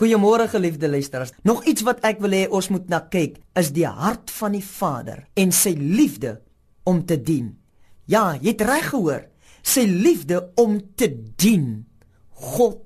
Goeiemôre 0.00 0.48
geliefde 0.48 0.88
luisteraars. 0.88 1.32
Nog 1.42 1.64
iets 1.68 1.82
wat 1.84 1.98
ek 2.08 2.22
wil 2.24 2.32
hê 2.32 2.46
ons 2.48 2.70
moet 2.72 2.86
na 2.88 3.02
kyk 3.12 3.34
is 3.60 3.68
die 3.76 3.84
hart 3.84 4.30
van 4.32 4.54
die 4.56 4.64
Vader 4.64 5.26
en 5.36 5.52
sy 5.52 5.74
liefde 5.76 6.38
om 6.88 7.02
te 7.04 7.18
dien. 7.20 7.50
Ja, 8.08 8.32
jy 8.40 8.54
het 8.54 8.64
reg 8.64 8.88
gehoor. 8.94 9.26
Sy 9.60 9.84
liefde 9.84 10.40
om 10.56 10.78
te 10.96 11.10
dien. 11.36 11.84
God 12.32 12.80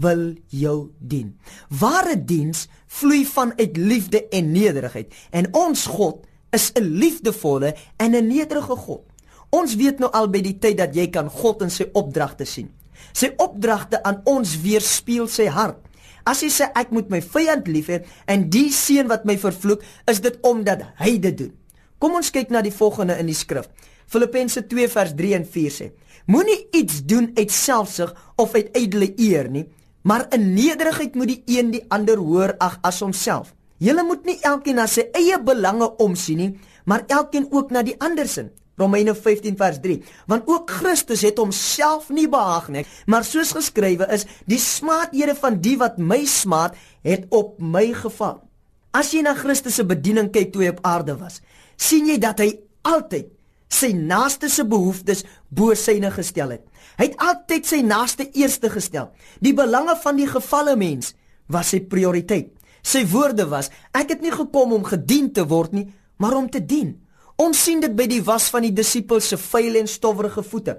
wil 0.00 0.30
jou 0.48 0.94
dien. 0.96 1.34
Ware 1.68 2.16
diens 2.16 2.70
vloei 2.88 3.26
vanuit 3.28 3.76
liefde 3.76 4.24
en 4.32 4.48
nederigheid 4.56 5.12
en 5.28 5.52
ons 5.52 5.86
God 5.92 6.24
is 6.56 6.72
'n 6.72 6.88
liefdevolle 6.88 7.76
en 8.00 8.16
'n 8.16 8.26
nederige 8.26 8.76
God. 8.76 9.04
Ons 9.50 9.76
weet 9.76 9.98
nou 9.98 10.10
al 10.10 10.28
by 10.28 10.40
die 10.40 10.58
tyd 10.58 10.78
dat 10.78 10.94
jy 10.94 11.10
kan 11.10 11.28
God 11.28 11.62
in 11.62 11.70
sy 11.70 11.84
opdragte 11.92 12.44
sien. 12.44 12.72
Sy 13.12 13.34
opdragte 13.36 14.02
aan 14.02 14.20
ons 14.24 14.60
weerspieël 14.60 15.28
sy 15.28 15.46
hart. 15.46 15.83
As 16.24 16.40
hy 16.40 16.48
sê 16.52 16.70
ek 16.72 16.92
moet 16.94 17.10
my 17.12 17.20
vyand 17.20 17.68
lief 17.68 17.90
hê 17.92 18.00
en 18.30 18.46
die 18.50 18.70
seun 18.72 19.10
wat 19.12 19.26
my 19.28 19.36
vervloek, 19.40 19.82
is 20.08 20.22
dit 20.24 20.38
omdat 20.42 20.86
hy 21.00 21.18
dit 21.20 21.36
doen. 21.36 21.52
Kom 22.00 22.16
ons 22.16 22.32
kyk 22.32 22.50
na 22.52 22.62
die 22.64 22.74
volgende 22.74 23.18
in 23.20 23.28
die 23.28 23.36
skrif. 23.36 23.68
Filippense 24.08 24.64
2 24.68 24.88
vers 24.92 25.12
3 25.16 25.34
en 25.38 25.46
4 25.48 25.72
sê: 25.72 25.90
Moenie 26.26 26.66
iets 26.72 27.02
doen 27.04 27.30
uit 27.36 27.52
selfsug 27.52 28.14
of 28.40 28.54
uit 28.56 28.72
ydelle 28.76 29.12
eer 29.20 29.50
nie, 29.52 29.66
maar 30.02 30.26
in 30.32 30.52
nederigheid 30.54 31.16
moet 31.16 31.32
die 31.32 31.58
een 31.58 31.72
die 31.72 31.84
ander 31.92 32.20
hoër 32.20 32.56
ag 32.60 32.78
as 32.84 33.00
homself. 33.04 33.54
Julle 33.80 34.04
moet 34.04 34.24
nie 34.24 34.38
elkeen 34.40 34.78
na 34.80 34.86
sy 34.88 35.06
eie 35.16 35.36
belange 35.40 35.90
omsien 36.00 36.40
nie, 36.40 36.52
maar 36.84 37.04
elkeen 37.08 37.48
ook 37.52 37.72
na 37.72 37.82
die 37.84 37.96
ander 38.00 38.28
se. 38.28 38.48
Romeine 38.80 39.14
15 39.14 39.58
vers 39.60 39.82
3 39.82 40.00
want 40.30 40.48
ook 40.50 40.70
Christus 40.80 41.22
het 41.26 41.38
homself 41.38 42.08
nie 42.08 42.28
behaag 42.30 42.70
nie 42.74 42.86
maar 43.06 43.26
soos 43.26 43.52
geskrywe 43.56 44.08
is 44.14 44.26
die 44.50 44.60
smaathede 44.62 45.36
van 45.38 45.60
die 45.60 45.76
wat 45.80 45.98
my 45.98 46.24
smaat 46.24 46.76
het 47.02 47.28
op 47.30 47.60
my 47.60 47.92
geval 48.04 48.42
As 48.94 49.10
jy 49.10 49.24
na 49.26 49.32
Christus 49.34 49.74
se 49.80 49.82
bediening 49.82 50.28
kyk 50.30 50.52
toe 50.54 50.62
hy 50.62 50.70
op 50.70 50.84
aarde 50.86 51.16
was 51.18 51.40
sien 51.80 52.06
jy 52.06 52.20
dat 52.22 52.38
hy 52.38 52.52
altyd 52.86 53.32
sy 53.74 53.90
naaste 53.96 54.46
se 54.52 54.62
behoeftes 54.70 55.24
bo 55.50 55.74
syne 55.74 56.12
gestel 56.14 56.52
het. 56.54 56.62
Hy 57.00 57.08
het 57.08 57.16
altyd 57.18 57.66
sy 57.66 57.80
naaste 57.82 58.28
eerste 58.38 58.70
gestel. 58.70 59.08
Die 59.42 59.54
belange 59.56 59.96
van 60.04 60.20
die 60.20 60.28
gefalle 60.30 60.76
mens 60.78 61.10
was 61.50 61.72
sy 61.74 61.80
prioriteit. 61.82 62.52
Sy 62.84 63.02
woorde 63.10 63.48
was 63.50 63.72
ek 63.96 64.14
het 64.14 64.22
nie 64.22 64.34
gekom 64.34 64.76
om 64.76 64.86
gedien 64.86 65.32
te 65.34 65.46
word 65.50 65.74
nie 65.74 65.88
maar 66.22 66.36
om 66.38 66.46
te 66.46 66.60
dien 66.62 66.94
Ons 67.40 67.64
sien 67.66 67.80
dit 67.82 67.94
by 67.96 68.06
die 68.06 68.22
was 68.22 68.46
van 68.52 68.62
die 68.62 68.74
disippels 68.74 69.32
se 69.32 69.38
vuil 69.40 69.80
en 69.80 69.88
stowwerige 69.90 70.44
voete. 70.46 70.76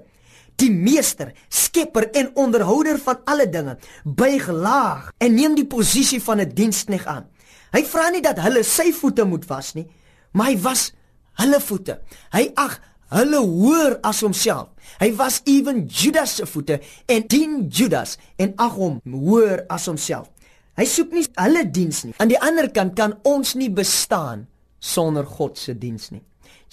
Die 0.56 0.70
meester, 0.72 1.34
skepper 1.52 2.08
en 2.16 2.30
onderhouder 2.40 2.96
van 3.04 3.20
alle 3.28 3.44
dinge, 3.52 3.74
buig 4.04 4.46
laag 4.48 5.10
en 5.20 5.34
neem 5.36 5.56
die 5.58 5.68
posisie 5.68 6.20
van 6.20 6.40
'n 6.40 6.54
dienskneg 6.54 7.04
aan. 7.04 7.26
Hy 7.72 7.82
vra 7.84 8.08
nie 8.10 8.22
dat 8.22 8.38
hulle 8.38 8.62
sy 8.64 8.92
voete 8.92 9.24
moet 9.24 9.44
was 9.48 9.74
nie, 9.74 9.86
maar 10.32 10.46
hy 10.46 10.58
was 10.62 10.92
hulle 11.34 11.60
voete. 11.60 12.00
Hy 12.32 12.52
ag 12.54 12.80
hulle 13.08 13.36
hoër 13.36 13.98
as 14.02 14.20
homself. 14.20 14.68
Hy 14.98 15.12
was 15.16 15.42
ewen 15.44 15.86
Judas 15.86 16.36
se 16.36 16.46
voete 16.46 16.80
en 17.06 17.26
dien 17.26 17.68
Judas 17.68 18.16
en 18.36 18.54
ag 18.56 18.72
hom 18.72 19.00
hoër 19.04 19.66
as 19.68 19.86
homself. 19.86 20.28
Hy 20.76 20.84
soek 20.84 21.12
nie 21.12 21.26
hulle 21.34 21.70
diens 21.70 22.04
nie. 22.04 22.14
Aan 22.18 22.28
die 22.28 22.40
ander 22.40 22.70
kant 22.70 22.94
kan 22.94 23.18
ons 23.24 23.54
nie 23.54 23.70
bestaan 23.70 24.46
sonder 24.78 25.24
God 25.24 25.58
se 25.58 25.74
diens 25.78 26.10
nie. 26.10 26.22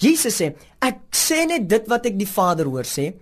Jesus 0.00 0.40
sê, 0.40 0.52
ek 0.82 1.00
sê 1.14 1.44
net 1.48 1.68
dit 1.70 1.90
wat 1.90 2.06
ek 2.10 2.16
die 2.18 2.28
Vader 2.28 2.70
hoor 2.70 2.88
sê. 2.88 3.12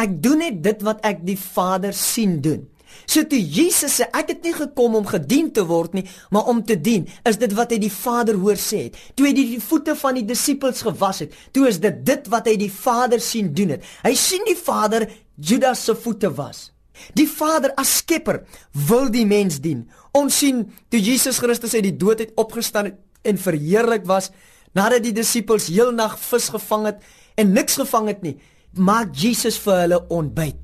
Ek 0.00 0.12
doen 0.22 0.40
net 0.44 0.60
dit 0.64 0.84
wat 0.86 1.02
ek 1.06 1.24
die 1.26 1.38
Vader 1.38 1.96
sien 1.96 2.38
doen. 2.44 2.68
So 3.06 3.22
toe 3.26 3.38
Jesus 3.38 3.98
sê 3.98 4.06
ek 4.16 4.32
het 4.34 4.44
nie 4.46 4.54
gekom 4.54 4.96
om 4.98 5.06
gedien 5.08 5.50
te 5.54 5.64
word 5.66 5.94
nie, 5.96 6.04
maar 6.34 6.48
om 6.50 6.62
te 6.66 6.76
dien, 6.78 7.06
is 7.26 7.38
dit 7.40 7.52
wat 7.58 7.72
hy 7.74 7.80
die 7.82 7.92
Vader 7.92 8.38
hoor 8.40 8.58
sê 8.60 8.86
het. 8.88 8.98
Toe 9.18 9.28
hy 9.28 9.34
die, 9.36 9.46
die 9.56 9.62
voete 9.62 9.96
van 9.98 10.18
die 10.18 10.26
disippels 10.26 10.82
gewas 10.86 11.24
het, 11.24 11.34
toe 11.54 11.68
is 11.70 11.80
dit 11.82 12.02
dit 12.06 12.30
wat 12.32 12.50
hy 12.50 12.56
die 12.60 12.72
Vader 12.72 13.22
sien 13.22 13.52
doen 13.56 13.76
het. 13.76 13.86
Hy 14.04 14.14
sien 14.18 14.46
die 14.48 14.58
Vader 14.58 15.08
Judas 15.40 15.84
se 15.86 15.96
voete 15.98 16.30
was. 16.36 16.68
Die 17.16 17.28
Vader 17.30 17.72
as 17.80 18.00
skepper 18.02 18.42
wil 18.88 19.08
die 19.12 19.26
mens 19.28 19.60
dien. 19.62 19.86
Ons 20.16 20.42
sien 20.42 20.66
toe 20.92 21.00
Jesus 21.00 21.40
Christus 21.40 21.74
uit 21.76 21.86
die 21.86 21.96
dood 21.96 22.20
uit 22.20 22.34
opgestaan 22.40 22.90
het 22.90 22.98
en 23.26 23.40
verheerlik 23.40 24.06
was, 24.08 24.30
nadat 24.74 25.02
die 25.02 25.14
disippels 25.14 25.68
heelnag 25.68 26.18
vis 26.18 26.48
gevang 26.48 26.86
het 26.90 27.02
en 27.40 27.52
niks 27.52 27.78
gevang 27.80 28.10
het 28.10 28.22
nie, 28.22 28.36
maak 28.72 29.14
Jesus 29.16 29.58
vir 29.58 29.84
hulle 29.84 30.00
ontbyt. 30.08 30.58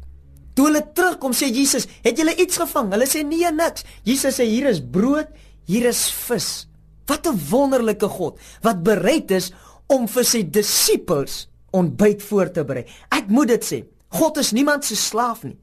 Toe 0.56 0.70
hulle 0.70 0.82
terugkom, 0.96 1.32
sê 1.32 1.50
Jesus, 1.52 1.86
"Het 2.02 2.16
julle 2.18 2.34
iets 2.34 2.56
gevang?" 2.56 2.90
Hulle 2.92 3.06
sê, 3.06 3.24
"Nee, 3.24 3.52
niks." 3.52 3.84
Jesus 4.04 4.38
sê, 4.38 4.44
"Hier 4.44 4.66
is 4.66 4.80
brood, 4.80 5.26
hier 5.66 5.86
is 5.86 6.10
vis." 6.10 6.66
Wat 7.06 7.26
'n 7.26 7.40
wonderlike 7.50 8.08
God 8.08 8.38
wat 8.62 8.82
bereid 8.82 9.30
is 9.30 9.52
om 9.86 10.08
vir 10.08 10.24
sy 10.24 10.42
disippels 10.50 11.48
ontbyt 11.70 12.22
voor 12.22 12.50
te 12.50 12.64
berei. 12.64 12.86
Ek 13.08 13.28
moet 13.28 13.48
dit 13.48 13.64
sê, 13.64 13.84
God 14.08 14.36
is 14.36 14.52
niemand 14.52 14.84
se 14.84 14.96
slaaf 14.96 15.42
nie. 15.42 15.56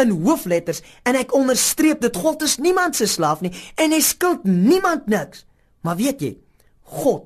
In 0.00 0.10
hoofletters 0.10 0.82
en 1.08 1.16
ek 1.16 1.34
onderstreep 1.34 2.00
dit, 2.00 2.16
God 2.16 2.42
is 2.42 2.56
niemand 2.56 2.96
se 2.96 3.06
slaaf 3.06 3.40
nie 3.40 3.52
en 3.74 3.92
hy 3.92 4.00
skuld 4.00 4.44
niemand 4.44 5.06
niks. 5.06 5.44
Maar 5.80 5.96
weet 5.96 6.20
jy, 6.20 6.36
God 6.82 7.24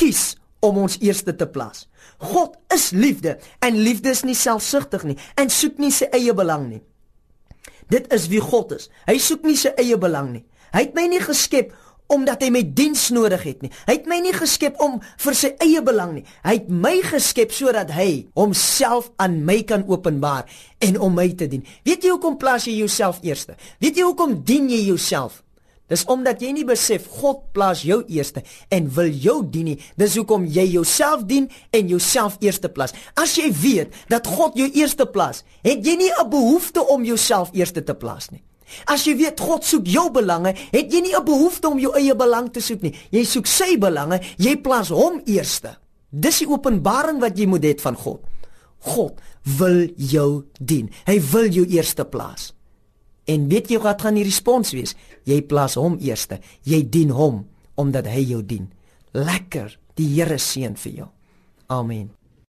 kies 0.00 0.34
om 0.64 0.80
ons 0.80 0.98
eerste 1.00 1.34
te 1.36 1.48
plaas. 1.48 1.86
God 2.20 2.56
is 2.74 2.90
liefde 2.96 3.38
en 3.64 3.80
liefde 3.80 4.12
is 4.12 4.24
nie 4.28 4.36
selfsugtig 4.36 5.04
nie 5.08 5.18
en 5.40 5.52
soek 5.52 5.80
nie 5.80 5.92
sy 5.94 6.08
eie 6.16 6.34
belang 6.36 6.68
nie. 6.68 6.82
Dit 7.90 8.10
is 8.14 8.28
wie 8.30 8.42
God 8.42 8.76
is. 8.76 8.88
Hy 9.08 9.18
soek 9.18 9.46
nie 9.48 9.58
sy 9.58 9.72
eie 9.80 9.98
belang 10.00 10.30
nie. 10.34 10.44
Hy 10.70 10.84
het 10.86 10.92
my 10.94 11.08
nie 11.10 11.22
geskep 11.22 11.72
omdat 12.10 12.42
hy 12.42 12.50
my 12.50 12.62
diens 12.74 13.08
nodig 13.14 13.44
het 13.46 13.60
nie. 13.62 13.70
Hy 13.86 13.94
het 14.00 14.08
my 14.10 14.18
nie 14.22 14.34
geskep 14.34 14.80
om 14.82 14.98
vir 15.22 15.36
sy 15.38 15.52
eie 15.62 15.82
belang 15.86 16.16
nie. 16.16 16.24
Hy 16.42 16.56
het 16.58 16.70
my 16.70 16.96
geskep 17.06 17.54
sodat 17.54 17.92
hy 17.94 18.26
homself 18.38 19.12
aan 19.22 19.40
my 19.46 19.60
kan 19.66 19.86
openbaar 19.86 20.50
en 20.82 20.98
om 20.98 21.14
my 21.14 21.28
te 21.38 21.46
dien. 21.50 21.62
Weet 21.86 22.06
jy 22.06 22.16
hoekom 22.16 22.38
plaas 22.40 22.66
jy 22.66 22.80
jouself 22.80 23.22
eerste? 23.26 23.54
Weet 23.82 24.00
jy 24.00 24.08
hoekom 24.08 24.40
dien 24.46 24.68
jy 24.72 24.82
jouself? 24.88 25.42
Dis 25.90 26.04
omdat 26.10 26.42
jy 26.42 26.52
nie 26.54 26.66
besef 26.66 27.08
God 27.20 27.42
plaas 27.56 27.82
jou 27.82 28.00
eerste 28.06 28.44
en 28.70 28.86
wil 28.94 29.10
jou 29.10 29.40
dien 29.42 29.72
nie. 29.72 29.78
Dis 29.98 30.14
hoekom 30.20 30.46
jy 30.46 30.68
jouself 30.76 31.24
dien 31.26 31.48
en 31.74 31.90
jouself 31.90 32.36
eerste 32.40 32.70
plaas. 32.70 32.94
As 33.18 33.34
jy 33.38 33.50
weet 33.50 33.96
dat 34.12 34.28
God 34.30 34.58
jou 34.58 34.68
eerste 34.70 35.08
plaas, 35.10 35.42
het 35.66 35.82
jy 35.84 35.96
nie 35.96 36.12
'n 36.12 36.30
behoefte 36.30 36.86
om 36.86 37.04
jouself 37.04 37.50
eerste 37.52 37.82
te 37.82 37.94
plaas 37.94 38.30
nie. 38.30 38.42
As 38.86 39.04
jy 39.04 39.16
weet 39.16 39.40
God 39.40 39.64
soek 39.64 39.86
jou 39.86 40.10
belange, 40.10 40.54
het 40.70 40.92
jy 40.92 41.00
nie 41.00 41.16
'n 41.16 41.24
behoefte 41.24 41.68
om 41.68 41.78
jou 41.78 41.92
eie 41.96 42.14
belang 42.14 42.52
te 42.52 42.60
soek 42.60 42.82
nie. 42.82 42.94
Jy 43.10 43.24
soek 43.24 43.46
sy 43.46 43.76
belange, 43.78 44.20
jy 44.38 44.56
plaas 44.56 44.88
hom 44.88 45.20
eerste. 45.26 45.76
Dis 46.10 46.38
die 46.38 46.48
openbaring 46.48 47.20
wat 47.20 47.38
jy 47.38 47.46
moet 47.46 47.62
hê 47.62 47.80
van 47.80 47.96
God. 47.96 48.20
God 48.78 49.20
wil 49.58 49.88
jou 49.96 50.44
dien. 50.60 50.90
Hy 51.06 51.20
wil 51.32 51.48
jou 51.48 51.66
eerste 51.66 52.04
plaas. 52.04 52.52
En 53.30 53.46
weet 53.50 53.70
jy 53.70 53.80
wat 53.82 54.02
gaan 54.02 54.18
die 54.18 54.26
respons 54.26 54.74
wees? 54.74 54.96
Jy 55.28 55.40
plaas 55.46 55.76
hom 55.78 55.98
eerste. 56.02 56.40
Jy 56.66 56.82
dien 56.90 57.14
hom 57.14 57.44
omdat 57.80 58.08
hy 58.10 58.24
jou 58.34 58.42
dien. 58.44 58.66
Lekker. 59.16 59.76
Die 59.96 60.08
Here 60.16 60.38
seën 60.40 60.76
vir 60.80 60.92
jou. 61.02 61.08
Amen. 61.70 62.10